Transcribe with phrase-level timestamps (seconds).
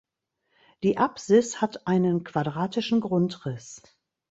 [0.81, 3.83] Die Apsis hat einen quadratischen Grundriss.